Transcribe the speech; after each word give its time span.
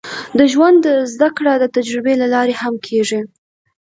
د 0.37 0.39
ژوند 0.53 0.83
زده 1.13 1.29
کړه 1.37 1.53
د 1.57 1.65
تجربې 1.75 2.13
له 2.21 2.27
لارې 2.33 2.55
هم 2.61 2.73
کېږي. 2.87 3.21